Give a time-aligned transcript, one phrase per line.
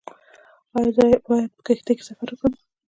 [0.75, 2.53] ایا زه باید په کښتۍ کې سفر وکړم؟